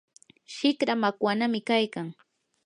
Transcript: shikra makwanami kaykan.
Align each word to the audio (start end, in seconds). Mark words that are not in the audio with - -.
shikra 0.55 0.93
makwanami 1.01 1.59
kaykan. 1.67 2.07